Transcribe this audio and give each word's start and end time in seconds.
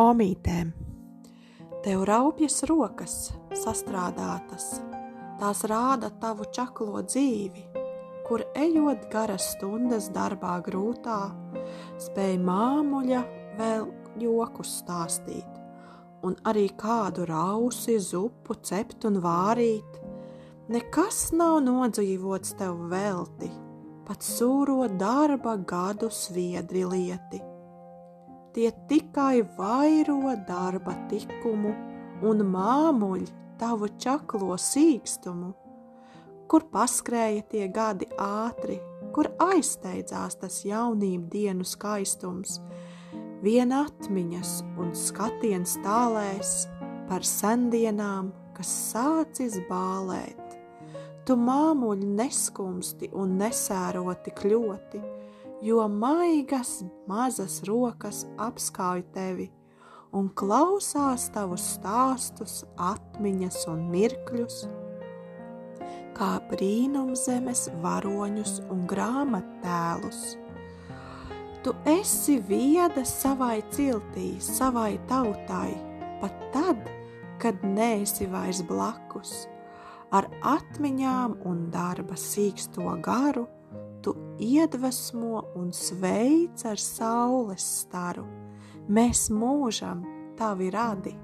omītēm. 0.00 0.72
Tev 1.84 2.02
raupjas 2.08 2.62
rokas, 2.66 3.14
sastrādātas, 3.54 4.80
tās 5.38 5.62
rāda 5.70 6.10
tavu 6.20 6.46
čaklo 6.54 7.02
dzīvi, 7.04 7.62
kur 8.26 8.42
ejot 8.58 9.04
garas 9.12 9.52
stundas 9.52 10.08
darbā 10.14 10.56
grūtā, 10.66 11.18
spēj 12.00 12.38
māmuļa 12.42 13.22
vēl 13.60 13.86
jokus 14.24 14.80
stāstīt, 14.80 15.60
un 16.24 16.34
arī 16.48 16.70
kādu 16.80 17.28
rausi, 17.28 17.98
zupu 18.00 18.56
cept 18.64 19.04
un 19.06 19.20
vārīt. 19.22 20.02
Nekas 20.72 21.28
nav 21.36 21.60
nodzīvots 21.68 22.56
tev 22.56 22.86
velti, 22.90 23.52
pat 24.08 24.24
sūro 24.24 24.86
darba 24.88 25.58
gadu 25.60 26.08
sviedri 26.10 26.88
lieti 26.88 27.44
tie 28.54 28.70
tikai 28.88 29.42
vairo 29.58 30.20
darba 30.48 30.94
tikumu 31.10 31.74
un 32.24 32.44
māmuļ 32.54 33.26
tavu 33.58 33.90
čaklo 33.98 34.54
sīkstumu. 34.60 35.52
Kur 36.48 36.66
paskrēja 36.70 37.42
tie 37.50 37.68
gadi 37.72 38.06
ātri, 38.20 38.78
kur 39.14 39.30
aizsteidzās 39.42 40.38
tas 40.38 40.60
jaunību 40.66 41.30
dienu 41.32 41.66
skaistums, 41.66 42.60
vien 43.42 43.72
atmiņas 43.74 44.60
un 44.80 44.92
skatiens 44.96 45.78
tālēs 45.84 46.54
par 47.08 47.26
sendienām, 47.26 48.30
kas 48.54 48.70
sācis 48.92 49.58
bālēt. 49.68 50.40
Tu 51.24 51.34
māmuļi 51.40 52.06
neskumsti 52.18 53.10
un 53.16 53.38
nesēroti 53.40 54.34
kļoti, 54.36 55.00
jo 55.64 55.88
maigas 55.88 56.84
mazas 57.08 57.62
rokas 57.64 58.26
apskauj 58.36 59.00
tevi 59.14 59.46
un 60.12 60.26
klausās 60.36 61.30
tavus 61.32 61.64
stāstus, 61.78 62.58
atmiņas 62.76 63.62
un 63.72 63.86
mirkļus, 63.94 64.58
kā 66.18 66.28
brīnumzemes 66.50 67.64
varoņus 67.80 68.58
un 68.68 68.84
grāmattēlus. 68.92 70.20
Tu 71.64 71.72
esi 71.88 72.36
vieda 72.44 73.06
savai 73.08 73.62
ciltī, 73.72 74.34
savai 74.44 74.98
tautai, 75.08 75.72
pat 76.20 76.46
tad, 76.52 76.84
kad 77.40 77.64
neesi 77.64 78.28
vairs 78.28 78.60
blakus, 78.68 79.46
ar 80.12 80.28
atmiņām 80.44 81.40
un 81.48 81.70
darba 81.72 82.20
sīksto 82.20 83.00
garu 83.00 83.48
tu 84.04 84.12
iedvesmo 84.38 85.42
un 85.56 85.72
sveic 85.72 86.66
ar 86.68 86.80
saules 86.80 87.64
staru. 87.80 88.26
Mēs 88.88 89.30
mūžam 89.32 90.04
tavi 90.36 90.68
radi. 90.74 91.14